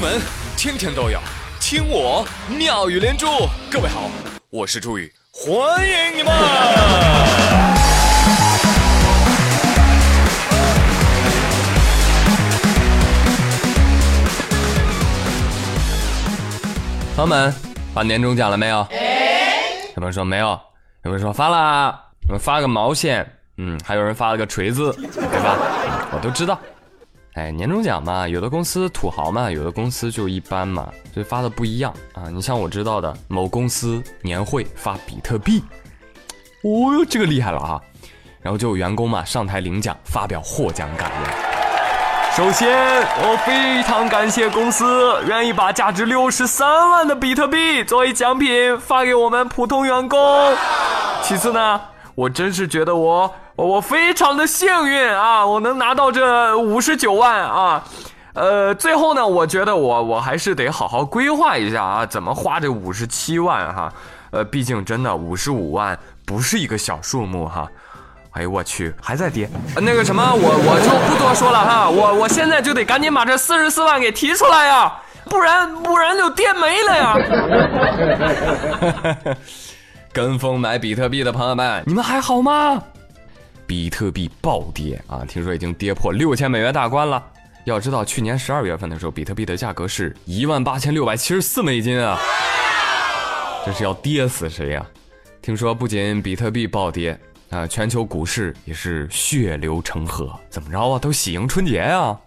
[0.00, 0.18] 闻
[0.56, 1.20] 天天都有，
[1.60, 3.26] 听我妙语连珠。
[3.70, 4.10] 各位好，
[4.48, 6.32] 我是朱宇，欢迎你们！
[17.14, 17.54] 朋友们，
[17.92, 18.86] 发年终奖了没有？
[19.98, 20.58] 有人说没有，
[21.04, 22.00] 有人说发了，
[22.38, 25.58] 发个毛线，嗯，还有人发了个锤子，对吧？
[26.12, 26.58] 我都知道。
[27.40, 32.28] 哎，年终奖嘛，有的公司土豪嘛，有的公司就一般嘛，所以发的不一样啊。
[32.30, 35.64] 你像我知道的某公司年会发比特币，
[36.62, 37.80] 哦哟，这个厉害了啊！
[38.42, 41.32] 然后就有员工嘛上台领奖，发表获奖感言。
[42.36, 42.68] 首先，
[43.22, 44.84] 我非常感谢公司
[45.26, 50.20] 愿意把价值六十三万的比特币作为奖品发给我们普通员工。
[51.22, 51.80] 其次呢。
[52.16, 55.44] 我真是觉得我我非常的幸运啊！
[55.44, 57.84] 我能拿到这五十九万啊，
[58.32, 63.92] 呃，最后呢，我觉得我我还是得好好规划一下啊，怎么花这五十七万哈？
[64.30, 67.68] 呃，毕竟真的五十五万不是一个小数目哈。
[68.30, 69.50] 哎呦我去，还在跌。
[69.76, 74.90] 那个什么，我我就不多说了哈，我我现在就得赶紧把这四十四万给提出来呀，
[75.24, 77.14] 不然不然就跌没了呀。
[80.12, 82.82] 跟风买比特币的朋友们，你们还好吗？
[83.70, 87.24] 比特币暴跌啊，听说已经跌破六千美元大关了。
[87.62, 92.18] 要知道，去年十二月份的时候，比特币的价格是一万八千六百七十四美金啊，
[93.64, 94.84] 这是要跌死谁呀？
[95.40, 97.16] 听说不仅比特币暴跌
[97.50, 100.98] 啊，全球股市也是血流成河，怎么着啊？
[100.98, 102.18] 都喜迎春节呀？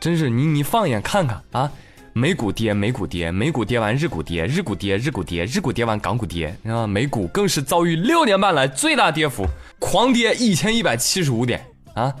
[0.00, 1.70] 真是你你放眼看看啊！
[2.14, 9.46] 美股跌，美股跌，美股跌完日股跌，日股跌，日股跌，日股跌完港股跌，啊，美股更是遭遇六年半来最大跌幅，
[9.78, 12.12] 狂跌一千一百七十五点啊！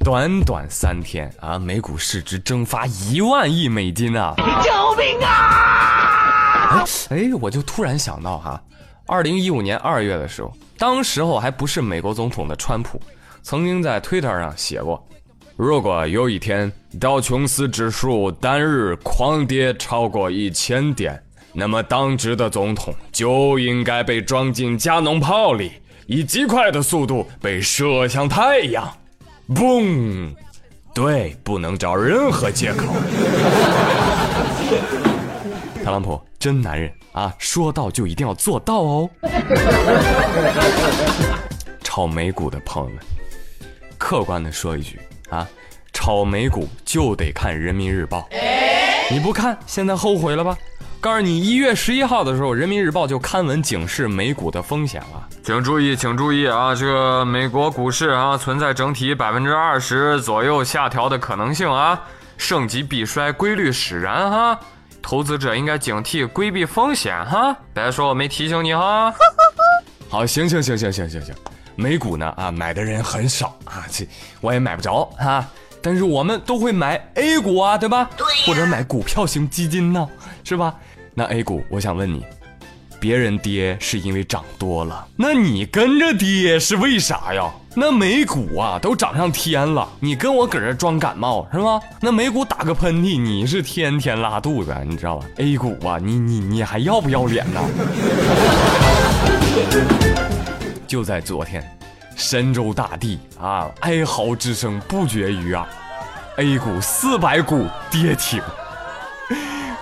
[0.00, 4.34] 短短三天啊，美股市值蒸发一万亿美金啊！
[4.36, 6.82] 救命啊！
[7.10, 8.60] 哎哎，我就突然想到哈，
[9.06, 13.00] 二零一五年二月的时候，当时候还不是美国总统的川普，
[13.42, 15.06] 曾经在 Twitter 上写过。
[15.56, 21.18] 如果有一天道琼斯指数单日狂跌超过一千点，
[21.54, 25.72] 那么当值的总统就应该被装进加农炮里，
[26.06, 28.86] 以极快的速度被射向太阳。
[29.48, 30.34] 嘣！
[30.94, 32.92] 对，不能找任何借口。
[35.82, 39.08] 特朗普真男人啊，说到就一定要做到哦。
[41.82, 42.98] 炒美股的朋友们，
[43.96, 45.00] 客观的说一句。
[45.28, 45.46] 啊，
[45.92, 48.28] 炒美股就得看人民日报，
[49.10, 50.56] 你不看，现在后悔了吧？
[50.98, 56.74] 告诉你，一月十一号的时候，人民日报就刊文警示美股的风险了，请注意，请注意啊！
[56.74, 62.02] 这个美国股市啊，存在整体百分之二十左右下调的可能性啊，
[62.36, 64.58] 盛极必衰规律使然哈，
[65.00, 69.14] 投资者应该警惕规避风险哈，别说我没提醒你哈。
[70.08, 71.34] 好，行行行行行行行。
[71.76, 74.06] 美股呢啊，买的人很少啊，这
[74.40, 75.46] 我也买不着哈。
[75.82, 78.10] 但是我们都会买 A 股啊，对吧？
[78.16, 78.26] 对。
[78.44, 80.08] 或者买股票型基金呢，
[80.42, 80.74] 是吧？
[81.14, 82.24] 那 A 股，我想问你，
[82.98, 87.52] 别人跌是因为涨多了，那你跟着跌是为啥呀？
[87.78, 91.78] 那美股啊都涨上天了，你跟我搁这装感冒是吧？
[92.00, 97.60] 那美股打个喷嚏，你是天天拉肚子，你知道吧？A 股啊，你你你还要不要脸呢？
[100.86, 101.62] 就在昨天，
[102.16, 105.66] 神州大地啊，哀嚎之声不绝于耳
[106.36, 108.40] ，A 股四百股跌停，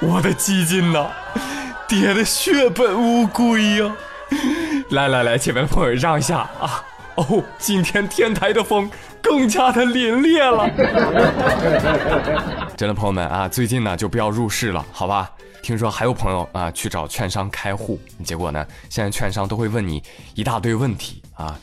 [0.01, 1.07] 我的基金呐，
[1.87, 3.95] 跌的血本无归呀！
[4.91, 6.83] 来来来，前面朋友让一下啊！
[7.17, 8.91] 哦，今天天台的风
[9.23, 10.69] 更加的凛冽了。
[12.77, 15.31] 真的朋友们啊，最近呢就不要入市了，好吧？
[15.63, 20.03] 听说还有朋友啊去找券商开户，结果呢，现在券商都会问你
[20.35, 21.59] 一大堆问题啊，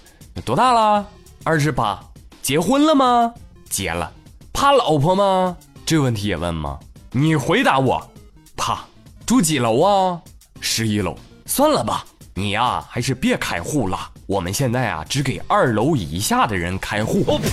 [0.45, 1.05] 多大了？
[1.43, 1.99] 二十八，
[2.41, 3.33] 结婚了吗？
[3.69, 4.11] 结了，
[4.53, 5.55] 怕老婆吗？
[5.85, 6.79] 这问题也问吗？
[7.11, 8.09] 你回答我，
[8.55, 8.79] 怕。
[9.25, 10.21] 住几楼啊？
[10.59, 11.15] 十一楼。
[11.45, 13.97] 算了吧，你呀还是别开户了。
[14.25, 17.23] 我们现在啊只给二楼以下的人开户。
[17.27, 17.49] 我呸！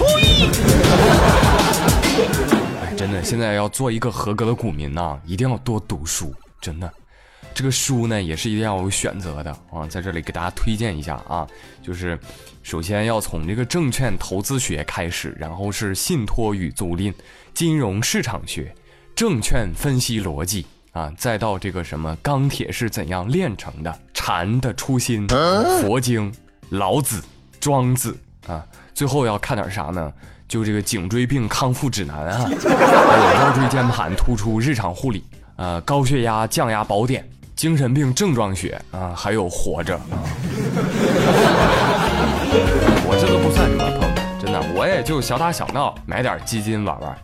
[2.96, 6.35] 真的，现在要做一个合格的股民呢，一定要多读书。
[6.61, 6.93] 真的，
[7.55, 9.87] 这个书呢也是一定要有选择的啊。
[9.88, 11.46] 在这里给大家推荐一下啊，
[11.82, 12.19] 就是
[12.62, 17.14] 首先要从这个证券投资学开始，然后是信托与租赁、
[17.55, 18.75] 金融市场学、
[19.14, 25.26] 证券分析逻辑啊，再到这个什么钢铁是怎样炼成的、禅的初心、
[25.81, 26.32] 佛经、
[26.70, 27.23] 老子、
[27.61, 28.67] 庄子啊。
[28.94, 30.12] 最后要看点啥呢？
[30.49, 32.55] 就这个颈椎病康复指南啊，还
[33.21, 35.23] 有腰椎间盘突出日常护理，
[35.56, 40.00] 呃，高血压降压宝典，精神病症状学啊，还有活着啊。
[43.05, 47.15] 我这都不算什么，朋友们，真的，我也就小打小闹，买点基金玩玩。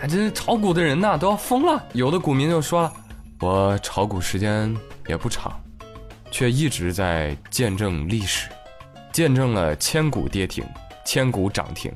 [0.00, 2.92] 哎，这炒股的人呐都要疯了，有的股民就说了，
[3.38, 4.76] 我炒股时间
[5.06, 5.52] 也不长，
[6.32, 8.48] 却一直在见证历史，
[9.12, 10.64] 见证了千股跌停，
[11.04, 11.92] 千股涨停。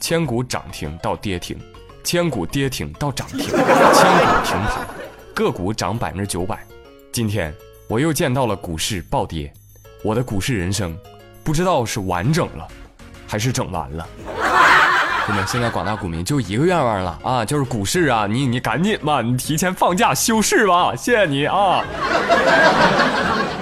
[0.00, 1.58] 千股涨停到跌停，
[2.04, 3.60] 千股跌停到涨停，千股
[4.44, 4.86] 停牌，
[5.34, 6.58] 个股涨百分之九百。
[7.12, 7.54] 今天
[7.88, 9.52] 我又见到了股市暴跌，
[10.02, 10.96] 我的股市人生
[11.42, 12.68] 不知道是完整了，
[13.26, 14.06] 还是整完了。
[15.26, 21.82] 真的，现在广大股民就一个愿望了啊，就是股市啊，你你赶紧吧，你提前放假休市吧，谢谢你啊。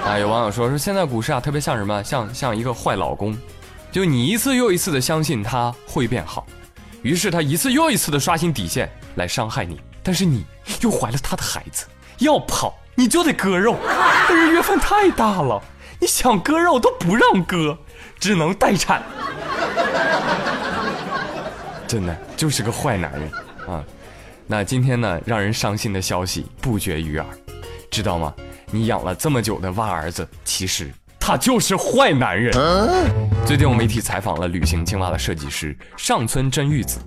[0.05, 2.05] 啊，有网友说说现在股市啊，特别像什么？
[2.05, 3.35] 像像一个坏老公。
[3.94, 6.44] 就你一次又一次的相信他会变好，
[7.02, 10.44] 于是他一次又一次的刷新底线来伤害你，但是你
[10.81, 11.87] 又怀了他的孩子，
[12.19, 13.76] 要跑你就得割肉，
[14.29, 15.62] 但是月份太大了，
[16.00, 17.79] 你想割肉都不让割，
[18.19, 19.00] 只能待产。
[21.87, 23.31] 真的就是个坏男人
[23.69, 23.85] 啊！
[24.49, 27.26] 那今天呢，让人伤心的消息不绝于耳，
[27.93, 28.35] 知道吗？
[28.73, 30.93] 你养了这么久的蛙儿子，其实。
[31.26, 32.53] 他就是坏男人。
[33.47, 37.00] 最近，我媒体采访了旅行青蛙的设计师上村真玉子，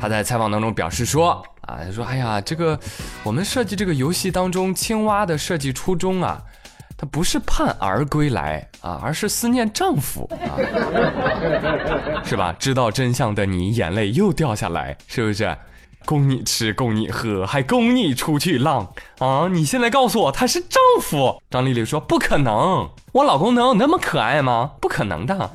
[0.00, 1.32] 他在采访当中表示说
[1.68, 2.80] ：“啊，他说，哎呀，这个
[3.22, 6.42] 我们设计这个游戏当中青蛙的设计初衷啊，
[6.96, 10.56] 它不是盼儿归来啊，而是思念丈夫啊，
[12.24, 12.56] 是吧？
[12.58, 15.54] 知道真相的你眼泪又掉下来，是不是？”
[16.06, 18.86] 供你吃，供你喝，还供你出去浪
[19.18, 19.48] 啊！
[19.52, 21.42] 你现在告诉我他是丈夫？
[21.50, 24.70] 张丽丽说不可能，我老公能有那么可爱吗？
[24.80, 25.50] 不可能的。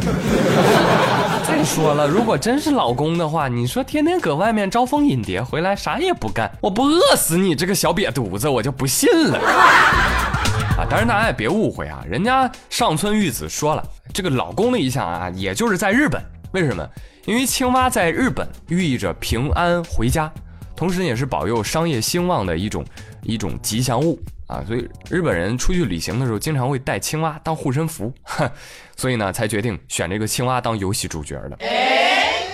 [1.46, 9.38] 再说了，如果真是老公的话，你说天天搁外面招蜂引蝶，回来啥也不干，我不饿死你这个小瘪犊子，我就不信了。
[10.78, 13.84] 啊，当然大家也别误会啊，人家上村玉子说了，
[14.14, 16.22] 这个老公的意象啊，也就是在日本，
[16.52, 16.88] 为什么？
[17.26, 20.32] 因为青蛙在日本寓意着平安回家，
[20.74, 22.84] 同时也是保佑商业兴旺的一种
[23.22, 28.12] 一种吉祥物啊，所以日本人出去旅行的时候经常会带青蛙当护身符，
[28.96, 31.58] 所以呢才决定选这个青蛙当游戏主角的。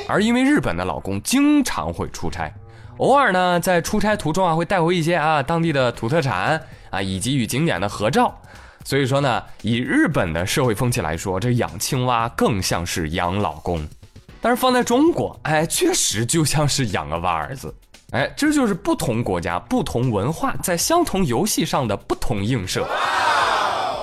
[0.08, 2.52] 而因为日本的老公经常会出差，
[2.98, 6.60] 偶尔呢在出差途中啊会带回一些啊当地的土特产
[6.90, 8.38] 啊以及与景点的合照，
[8.86, 13.84] 所以说呢以日本的社会风气来说，这养青蛙更像是养老公。
[14.40, 17.74] 但是放在中国，哎，确实就像是养个蛙儿子，
[18.14, 22.86] 哎，这就是不同国家、不同文化在相同游戏上的不同映射，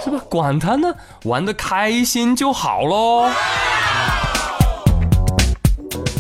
[0.03, 0.19] 是吧？
[0.29, 0.93] 管他呢，
[1.23, 3.29] 玩的开心就好喽。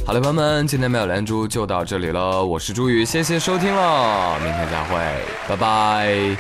[0.05, 4.97] 好了，朋友们，今天没有连珠就到这里了，我是朱宇，谢谢收听了，明天再会，
[5.49, 6.37] 拜拜。